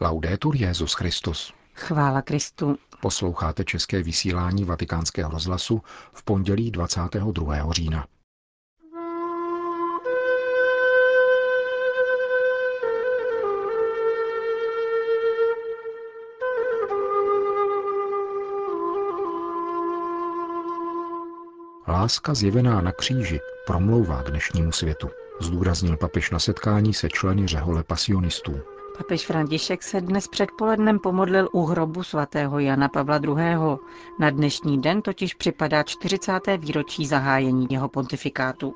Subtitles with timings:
[0.00, 1.52] Laudetur Jezus Christus.
[1.74, 2.78] Chvála Kristu.
[3.00, 5.82] Posloucháte české vysílání Vatikánského rozhlasu
[6.12, 7.72] v pondělí 22.
[7.72, 8.06] října.
[21.88, 25.08] Láska zjevená na kříži promlouvá k dnešnímu světu,
[25.40, 28.77] zdůraznil papež na setkání se členy řehole pasionistů.
[28.98, 33.34] Papež František se dnes předpolednem pomodlil u hrobu svatého Jana Pavla II.
[34.18, 36.32] Na dnešní den totiž připadá 40.
[36.58, 38.74] výročí zahájení jeho pontifikátu.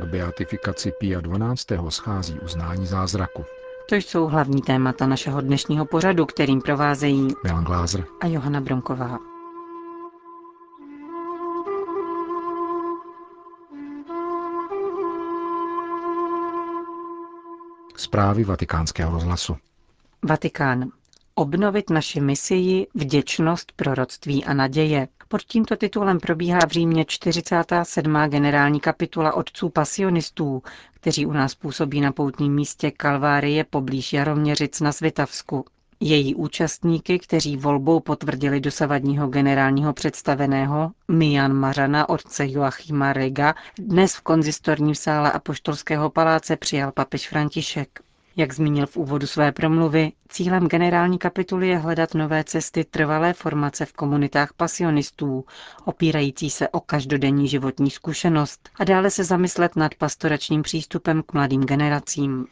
[0.00, 1.66] K beatifikaci Pia 12.
[1.88, 3.44] schází uznání zázraku.
[3.88, 9.33] To jsou hlavní témata našeho dnešního pořadu, kterým provázejí Milan Glázer a Johana Bronková.
[17.96, 19.56] Zprávy vatikánského rozhlasu.
[20.22, 20.88] Vatikán.
[21.34, 25.08] Obnovit naši misii, vděčnost, proroctví a naděje.
[25.28, 28.16] Pod tímto titulem probíhá v Římě 47.
[28.28, 30.62] generální kapitula otců pasionistů,
[30.94, 35.64] kteří u nás působí na poutním místě Kalvárie poblíž Jaroměřic na Svitavsku.
[36.06, 44.20] Její účastníky, kteří volbou potvrdili dosavadního generálního představeného Mian Mařana, otce Joachima Rega, dnes v
[44.20, 48.00] konzistorním sále Apoštolského paláce přijal papež František.
[48.36, 53.86] Jak zmínil v úvodu své promluvy, cílem generální kapituly je hledat nové cesty trvalé formace
[53.86, 55.44] v komunitách pasionistů,
[55.84, 61.64] opírající se o každodenní životní zkušenost a dále se zamyslet nad pastoračním přístupem k mladým
[61.64, 62.46] generacím.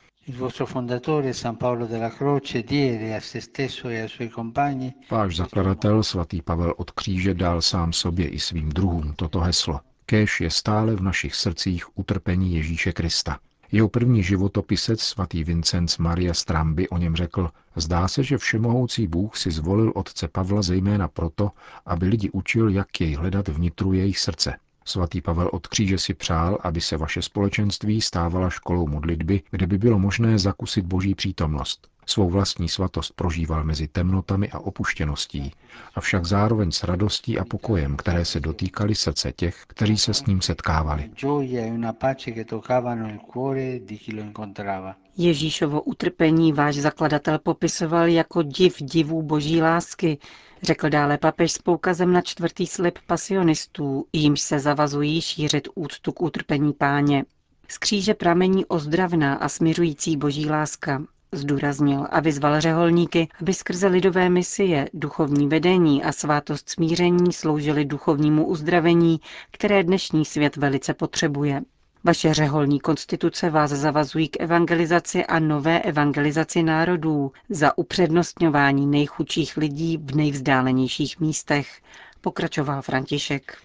[5.10, 9.80] Váš zakladatel, svatý Pavel od kříže, dal sám sobě i svým druhům toto heslo.
[10.06, 13.38] Kéž je stále v našich srdcích utrpení Ježíše Krista.
[13.72, 19.36] Jeho první životopisec, svatý Vincenc Maria Stramby, o něm řekl, zdá se, že všemohoucí Bůh
[19.36, 21.50] si zvolil otce Pavla zejména proto,
[21.86, 24.56] aby lidi učil, jak jej hledat vnitru jejich srdce.
[24.84, 29.78] Svatý Pavel od kříže si přál, aby se vaše společenství stávala školou modlitby, kde by
[29.78, 31.88] bylo možné zakusit boží přítomnost.
[32.06, 35.52] Svou vlastní svatost prožíval mezi temnotami a opuštěností,
[35.94, 40.40] avšak zároveň s radostí a pokojem, které se dotýkaly srdce těch, kteří se s ním
[40.40, 41.10] setkávali.
[45.16, 50.18] Ježíšovo utrpení váš zakladatel popisoval jako div divů boží lásky,
[50.62, 56.22] řekl dále papež s poukazem na čtvrtý slib pasionistů, jímž se zavazují šířit úctu k
[56.22, 57.24] utrpení páně.
[57.68, 61.02] Z kříže pramení ozdravná a směřující boží láska,
[61.32, 68.46] zdůraznil a vyzval řeholníky, aby skrze lidové misie, duchovní vedení a svátost smíření sloužili duchovnímu
[68.46, 69.20] uzdravení,
[69.50, 71.62] které dnešní svět velice potřebuje.
[72.04, 79.98] Vaše řeholní konstituce vás zavazují k evangelizaci a nové evangelizaci národů za upřednostňování nejchudších lidí
[79.98, 81.82] v nejvzdálenějších místech,
[82.20, 83.56] pokračoval František.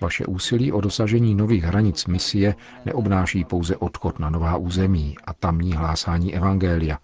[0.00, 2.54] Vaše úsilí o dosažení nových hranic misie
[2.84, 6.98] neobnáší pouze odchod na nová území a tamní hlásání evangelia,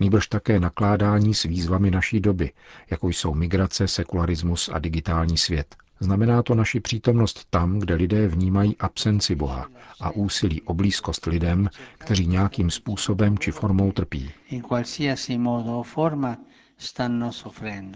[0.00, 2.50] nýbrž také nakládání s výzvami naší doby,
[2.90, 5.76] jako jsou migrace, sekularismus a digitální svět.
[6.00, 9.68] Znamená to naši přítomnost tam, kde lidé vnímají absenci Boha
[10.00, 11.68] a úsilí o blízkost lidem,
[11.98, 14.30] kteří nějakým způsobem či formou trpí.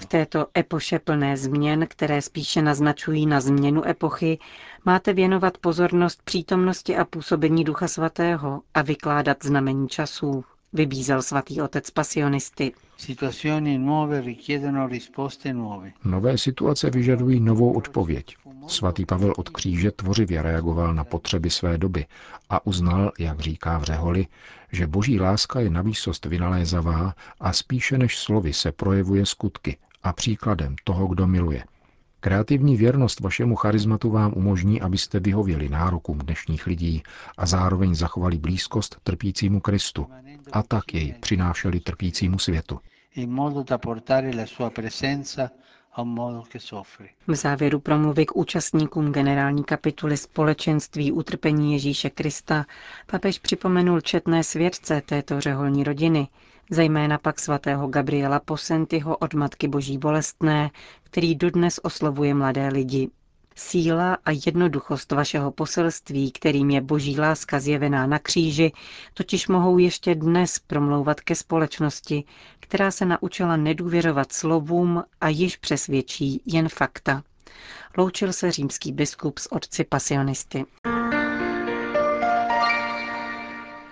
[0.00, 4.38] V této epoše plné změn, které spíše naznačují na změnu epochy,
[4.84, 11.90] máte věnovat pozornost přítomnosti a působení Ducha Svatého a vykládat znamení časů, vybízel svatý otec
[11.90, 12.72] pasionisty.
[16.04, 18.36] Nové situace vyžadují novou odpověď.
[18.66, 22.06] Svatý Pavel od kříže tvořivě reagoval na potřeby své doby
[22.50, 24.26] a uznal, jak říká v řeholi,
[24.72, 30.76] že boží láska je navýsost vynalézavá a spíše než slovy se projevuje skutky a příkladem
[30.84, 31.64] toho, kdo miluje.
[32.20, 37.02] Kreativní věrnost vašemu charizmatu vám umožní, abyste vyhověli nárokům dnešních lidí
[37.36, 40.06] a zároveň zachovali blízkost trpícímu Kristu
[40.52, 42.80] a tak jej přinášeli trpícímu světu.
[47.26, 52.64] V závěru promluvy k účastníkům generální kapituly společenství utrpení Ježíše Krista
[53.06, 56.28] papež připomenul četné svědce této řeholní rodiny,
[56.70, 60.70] zejména pak svatého Gabriela Posentyho od Matky Boží bolestné,
[61.02, 63.10] který dodnes oslovuje mladé lidi.
[63.56, 68.72] Síla a jednoduchost vašeho poselství, kterým je boží láska zjevená na kříži,
[69.14, 72.24] totiž mohou ještě dnes promlouvat ke společnosti,
[72.60, 77.22] která se naučila nedůvěřovat slovům a již přesvědčí jen fakta.
[77.96, 80.64] Loučil se římský biskup s otci pasionisty.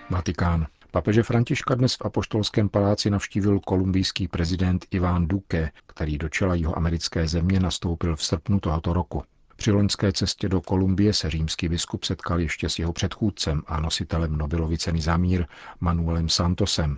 [0.09, 0.67] Vatikán.
[0.91, 6.77] Papeže Františka dnes v Apoštolském paláci navštívil kolumbijský prezident Iván Duque, který do čela jeho
[6.77, 9.23] americké země nastoupil v srpnu tohoto roku.
[9.55, 14.37] Při loňské cestě do Kolumbie se římský biskup setkal ještě s jeho předchůdcem a nositelem
[14.37, 15.45] Nobelovy ceny za mír
[15.79, 16.97] Manuelem Santosem.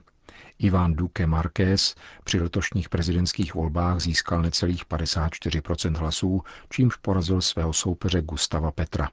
[0.60, 8.22] Iván Duque Marquez při letošních prezidentských volbách získal necelých 54% hlasů, čímž porazil svého soupeře
[8.22, 9.10] Gustava Petra.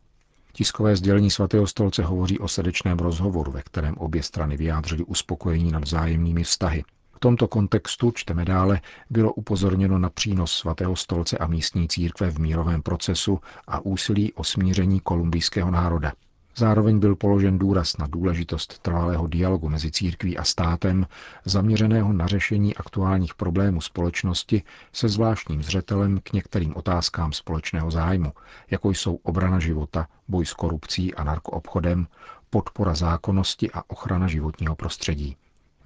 [0.56, 5.84] Tiskové sdělení svatého stolce hovoří o srdečném rozhovoru, ve kterém obě strany vyjádřily uspokojení nad
[5.84, 6.84] vzájemnými vztahy.
[7.12, 8.80] V tomto kontextu, čteme dále,
[9.10, 14.44] bylo upozorněno na přínos svatého stolce a místní církve v mírovém procesu a úsilí o
[14.44, 16.12] smíření kolumbijského národa.
[16.58, 21.06] Zároveň byl položen důraz na důležitost trvalého dialogu mezi církví a státem,
[21.44, 24.62] zaměřeného na řešení aktuálních problémů společnosti
[24.92, 28.32] se zvláštním zřetelem k některým otázkám společného zájmu,
[28.70, 32.06] jako jsou obrana života, boj s korupcí a narkoobchodem,
[32.50, 35.36] podpora zákonnosti a ochrana životního prostředí.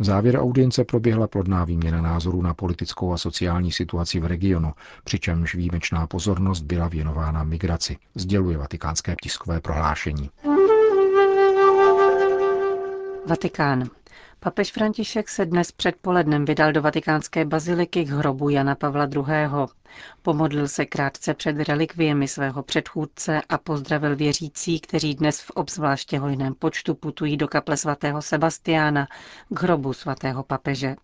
[0.00, 4.72] V závěru audience proběhla plodná výměna názorů na politickou a sociální situaci v regionu,
[5.04, 10.30] přičemž výjimečná pozornost byla věnována migraci, sděluje vatikánské tiskové prohlášení.
[13.26, 13.90] Vatikán.
[14.40, 19.22] Papež František se dnes předpolednem vydal do vatikánské baziliky k hrobu Jana Pavla II.
[20.22, 26.54] Pomodlil se krátce před relikviemi svého předchůdce a pozdravil věřící, kteří dnes v obzvláště hojném
[26.54, 29.06] počtu putují do kaple svatého Sebastiána
[29.48, 30.96] k hrobu svatého papeže.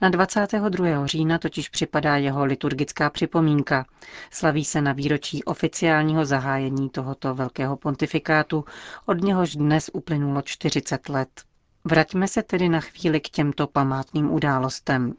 [0.00, 1.06] Na 22.
[1.06, 3.86] října totiž připadá jeho liturgická připomínka.
[4.30, 8.64] Slaví se na výročí oficiálního zahájení tohoto velkého pontifikátu,
[9.06, 11.28] od něhož dnes uplynulo 40 let.
[11.84, 15.14] Vraťme se tedy na chvíli k těmto památným událostem.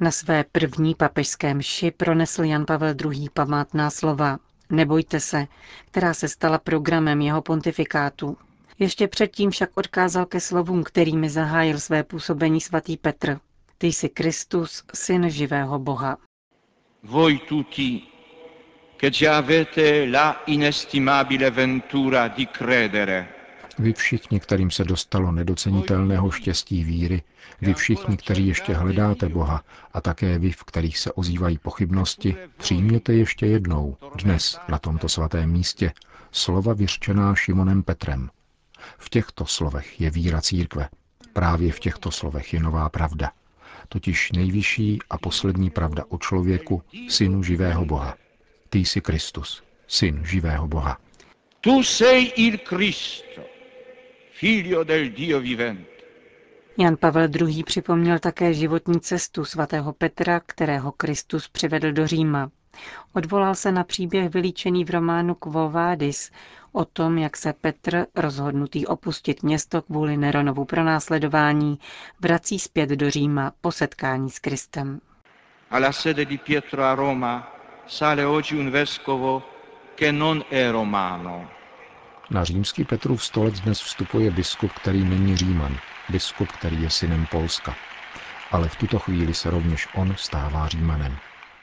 [0.00, 3.28] Na své první papežské mši pronesl Jan Pavel II.
[3.34, 4.38] památná slova
[4.70, 5.46] Nebojte se,
[5.90, 8.36] která se stala programem jeho pontifikátu.
[8.78, 13.38] Ještě předtím však odkázal ke slovům, kterými zahájil své působení svatý Petr.
[13.82, 16.16] Ty jsi Kristus, syn živého Boha.
[17.02, 18.02] Voi tutti,
[18.96, 23.28] che già avete la inestimabile ventura di credere,
[23.78, 27.22] vy všichni, kterým se dostalo nedocenitelného štěstí víry,
[27.60, 33.12] vy všichni, kteří ještě hledáte Boha a také vy, v kterých se ozývají pochybnosti, přijměte
[33.12, 35.92] ještě jednou, dnes, na tomto svatém místě,
[36.32, 38.30] slova vyřčená Šimonem Petrem.
[38.98, 40.88] V těchto slovech je víra církve.
[41.32, 43.30] Právě v těchto slovech je nová pravda
[43.92, 48.16] totiž nejvyšší a poslední pravda o člověku, synu živého Boha.
[48.68, 50.98] Ty jsi Kristus, syn živého Boha.
[51.60, 53.42] Tu sei il Cristo,
[54.32, 55.90] figlio del Dio vivente.
[56.78, 57.64] Jan Pavel II.
[57.64, 62.50] připomněl také životní cestu svatého Petra, kterého Kristus přivedl do Říma.
[63.12, 66.30] Odvolal se na příběh vylíčený v románu Quo Vadis
[66.72, 71.78] o tom, jak se Petr, rozhodnutý opustit město kvůli Neronovu pronásledování,
[72.20, 75.00] vrací zpět do Říma po setkání s Kristem.
[75.70, 77.52] Alla sede di Pietro a Roma
[77.86, 79.42] sale oggi un vescovo
[79.94, 81.48] che non è romano.
[82.30, 85.76] Na římský Petrův stolec dnes vstupuje biskup, který není Říman,
[86.08, 87.74] biskup, který je synem Polska.
[88.50, 91.16] Ale v tuto chvíli se rovněž on stává Římanem.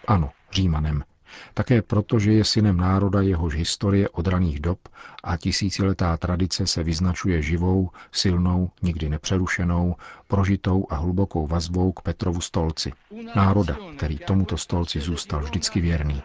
[0.07, 1.03] Ano, Římanem,
[1.53, 4.79] také proto, že je synem národa, jehož historie od raných dob
[5.23, 9.95] a tisíciletá tradice se vyznačuje živou, silnou, nikdy nepřerušenou,
[10.27, 12.91] prožitou a hlubokou vazbou k Petrovu stolci.
[13.35, 16.21] Národa, který tomuto stolci zůstal vždycky věrný.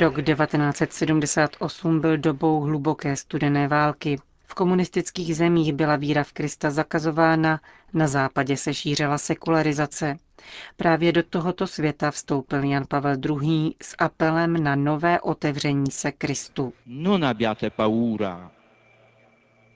[0.00, 4.18] Rok 1978 byl dobou hluboké studené války.
[4.46, 7.60] V komunistických zemích byla víra v Krista zakazována,
[7.92, 10.16] na západě se šířila sekularizace.
[10.76, 13.74] Právě do tohoto světa vstoupil Jan Pavel II.
[13.82, 16.72] s apelem na nové otevření se Kristu.
[16.86, 18.50] Non abbiate paura.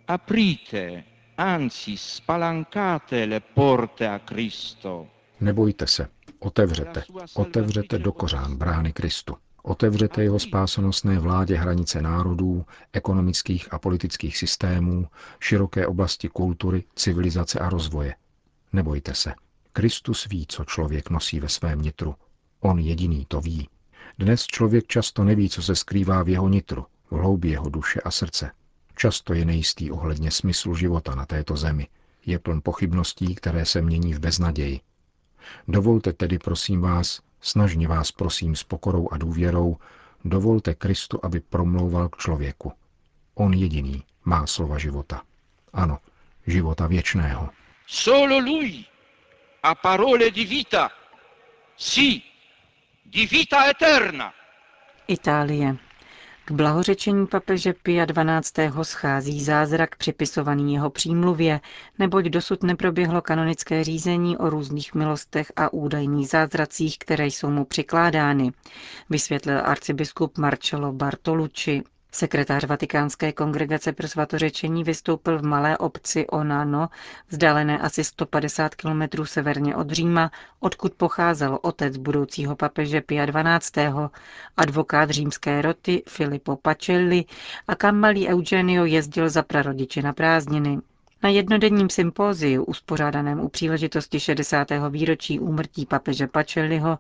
[0.09, 1.05] Aprite,
[1.39, 5.07] anzi spalancate le porte a Cristo.
[5.41, 6.09] Nebojte se,
[6.39, 7.03] otevřete,
[7.35, 9.37] otevřete do kořán brány Kristu.
[9.63, 15.07] Otevřete jeho spásonosné vládě hranice národů, ekonomických a politických systémů,
[15.41, 18.15] široké oblasti kultury, civilizace a rozvoje.
[18.73, 19.35] Nebojte se.
[19.77, 22.15] Kristus ví, co člověk nosí ve svém nitru.
[22.61, 23.69] On jediný to ví.
[24.19, 28.11] Dnes člověk často neví, co se skrývá v jeho nitru, v hloubi jeho duše a
[28.11, 28.51] srdce.
[28.97, 31.89] Často je nejistý ohledně smyslu života na této zemi.
[32.27, 34.81] Je pln pochybností, které se mění v beznaději.
[35.69, 39.77] Dovolte tedy, prosím vás, snažně vás prosím s pokorou a důvěrou,
[40.25, 42.73] dovolte Kristu, aby promlouval k člověku.
[43.35, 45.23] On jediný má slova života.
[45.73, 45.99] Ano,
[46.47, 47.51] života věčného.
[47.87, 48.96] Solo lui
[49.67, 50.91] ha parole di vita.
[51.75, 52.23] Sì,
[53.03, 54.33] di vita eterna.
[55.07, 55.77] Itálie.
[56.45, 58.53] K blahořečení papeže Pia 12.
[58.83, 61.61] schází zázrak připisovaný jeho přímluvě,
[61.99, 68.53] neboť dosud neproběhlo kanonické řízení o různých milostech a údajných zázracích, které jsou mu přikládány,
[69.11, 71.83] vysvětlil arcibiskup Marcello Bartolucci.
[72.17, 76.89] Sekretář Vatikánské kongregace pro svatořečení vystoupil v malé obci Onano,
[77.29, 80.31] vzdálené asi 150 km severně od Říma,
[80.61, 83.85] odkud pocházel otec budoucího papeže Pia XII.,
[84.57, 87.25] advokát římské roty Filippo Pacelli
[87.69, 90.79] a kam malý Eugenio jezdil za prarodiče na prázdniny.
[91.23, 94.69] Na jednodenním sympóziu, uspořádaném u příležitosti 60.
[94.91, 96.99] výročí úmrtí papeže Pacelliho,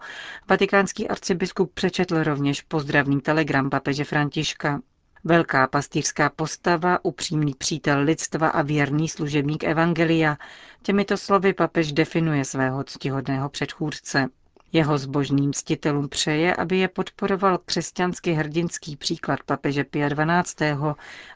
[0.49, 4.80] vatikánský arcibiskup přečetl rovněž pozdravný telegram papeže Františka.
[5.25, 10.37] Velká pastýřská postava, upřímný přítel lidstva a věrný služebník Evangelia.
[10.82, 14.28] Těmito slovy papež definuje svého ctihodného předchůdce.
[14.73, 20.73] Jeho zbožným mstitelům přeje, aby je podporoval křesťansky hrdinský příklad papeže Pia XII.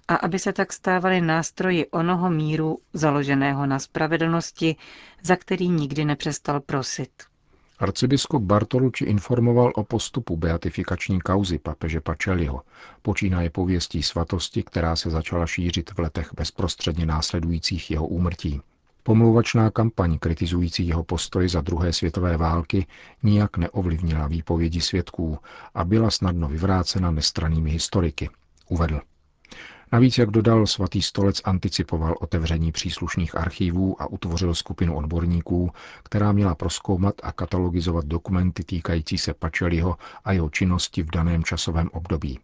[0.09, 4.77] a aby se tak stávali nástroji onoho míru založeného na spravedlnosti,
[5.23, 7.30] za který nikdy nepřestal prosit.
[7.81, 12.63] Arcibiskup Bartolucci informoval o postupu beatifikační kauzy papeže Pacelliho,
[13.03, 18.61] počínaje pověstí svatosti, která se začala šířit v letech bezprostředně následujících jeho úmrtí.
[19.03, 22.87] Pomluvačná kampaň kritizující jeho postoj za druhé světové války
[23.23, 25.39] nijak neovlivnila výpovědi svědků
[25.75, 28.31] a byla snadno vyvrácena nestranými historiky,
[28.69, 29.01] uvedl.
[29.93, 35.71] Navíc, jak dodal, svatý stolec anticipoval otevření příslušných archívů a utvořil skupinu odborníků,
[36.03, 41.89] která měla proskoumat a katalogizovat dokumenty týkající se Pačeliho a jeho činnosti v daném časovém
[41.93, 42.39] období.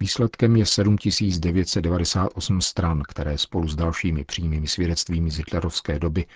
[0.00, 6.26] Výsledkem je 7998 stran, které spolu s dalšími přímými svědectvími z hitlerovské doby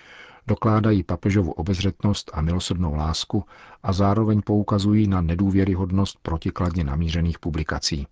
[0.47, 3.45] dokládají papežovu obezřetnost a milosrdnou lásku
[3.83, 8.07] a zároveň poukazují na nedůvěryhodnost protikladně namířených publikací.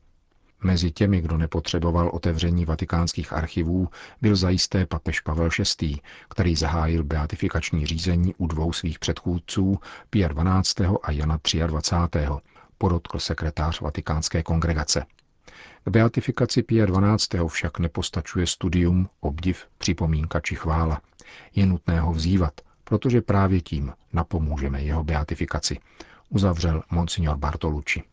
[0.63, 3.89] Mezi těmi, kdo nepotřeboval otevření vatikánských archivů,
[4.21, 5.49] byl zajisté papež Pavel
[5.81, 5.97] VI.,
[6.29, 10.81] který zahájil beatifikační řízení u dvou svých předchůdců, Pia 12.
[11.03, 12.27] a Jana 23.
[12.77, 15.05] podotkl sekretář vatikánské kongregace.
[15.83, 17.27] K beatifikaci Pia 12.
[17.47, 21.01] však nepostačuje studium, obdiv, připomínka či chvála.
[21.55, 25.79] Je nutné ho vzývat, protože právě tím napomůžeme jeho beatifikaci,
[26.29, 28.03] uzavřel monsignor Bartolucci.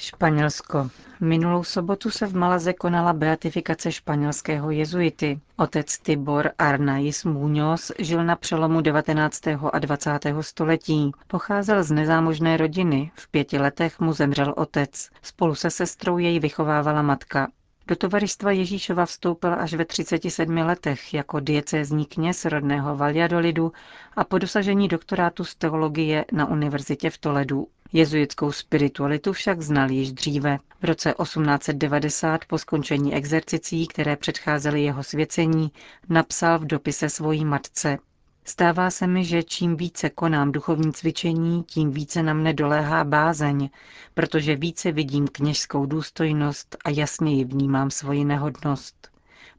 [0.00, 0.90] Španělsko.
[1.20, 5.40] Minulou sobotu se v Malaze konala beatifikace španělského jezuity.
[5.56, 9.46] Otec Tibor Arnais Muñoz žil na přelomu 19.
[9.72, 10.10] a 20.
[10.40, 11.12] století.
[11.26, 13.10] Pocházel z nezámožné rodiny.
[13.14, 15.10] V pěti letech mu zemřel otec.
[15.22, 17.48] Spolu se sestrou jej vychovávala matka.
[17.88, 23.72] Do tovaristva Ježíšova vstoupil až ve 37 letech jako diecézní kněz rodného Valladolidu
[24.16, 27.66] a po dosažení doktorátu z teologie na univerzitě v Toledu.
[27.92, 30.58] Jezuitskou spiritualitu však znal již dříve.
[30.80, 35.72] V roce 1890 po skončení exercicí, které předcházely jeho svěcení,
[36.08, 37.98] napsal v dopise svojí matce.
[38.44, 43.70] Stává se mi, že čím více konám duchovní cvičení, tím více na mne doléhá bázeň,
[44.14, 49.08] protože více vidím kněžskou důstojnost a jasněji vnímám svoji nehodnost.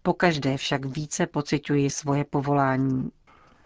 [0.02, 3.10] Pokaždé však více pociťuji svoje povolání.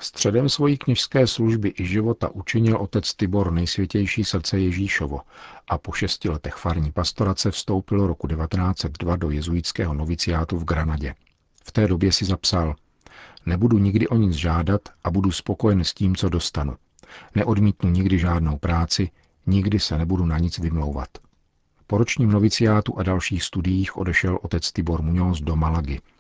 [0.04, 5.22] Středem svojí kněžské služby i života učinil otec Tibor nejsvětější srdce Ježíšovo
[5.68, 11.16] a po šesti letech farní pastorace vstoupil roku 1902 do jezuitského noviciátu v Granadě.
[11.64, 12.76] V té době si zapsal
[13.46, 16.76] Nebudu nikdy o nic žádat a budu spokojen s tím, co dostanu.
[17.36, 19.10] Neodmítnu nikdy žádnou práci,
[19.46, 21.10] nikdy se nebudu na nic vymlouvat.
[21.88, 26.00] Po ročním noviciátu a dalších studiích odešel otec Tibor Muñoz do Malagy–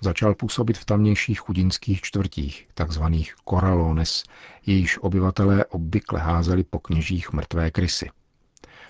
[0.00, 4.24] Začal působit v tamnějších chudinských čtvrtích, takzvaných koralones,
[4.66, 8.10] jejíž obyvatelé obvykle házeli po kněžích mrtvé krysy.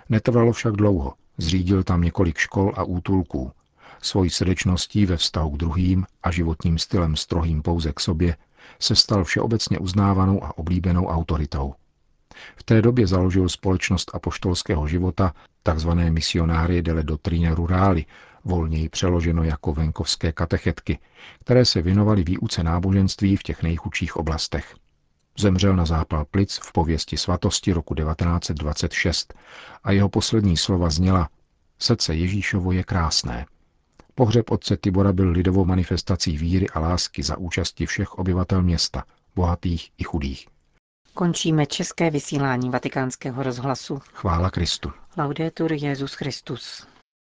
[0.09, 3.53] Netrvalo však dlouho, zřídil tam několik škol a útulků.
[4.03, 8.37] Svojí srdečností ve vztahu k druhým a životním stylem strohým pouze k sobě
[8.79, 11.75] se stal všeobecně uznávanou a oblíbenou autoritou.
[12.57, 18.05] V té době založil společnost apoštolského života, takzvané Missionárie delle Dottrine Rurali,
[18.44, 20.99] volněji přeloženo jako venkovské katechetky,
[21.40, 24.75] které se věnovaly výuce náboženství v těch nejchudších oblastech.
[25.38, 29.35] Zemřel na zápal plic v pověsti svatosti roku 1926
[29.85, 31.28] a jeho poslední slova zněla
[31.78, 33.47] Srdce Ježíšovo je krásné.
[34.14, 39.04] Pohřeb otce Tibora byl lidovou manifestací víry a lásky za účasti všech obyvatel města,
[39.35, 40.49] bohatých i chudých.
[41.14, 43.99] Končíme české vysílání vatikánského rozhlasu.
[44.12, 44.92] Chvála Kristu.
[45.16, 46.87] Laudetur Jezus Christus.